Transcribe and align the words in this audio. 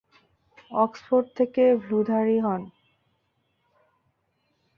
Oxford 0.75 1.27
থেকে 1.37 1.63
ব্লুধারী 1.83 2.37
হন। 2.39 2.61